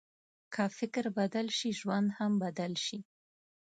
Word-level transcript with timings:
که 0.53 0.63
فکر 0.77 1.05
بدل 1.17 1.47
شي، 1.57 1.69
ژوند 1.79 2.07
هم 2.17 2.31
بدل 2.43 2.73
شي. 2.85 2.99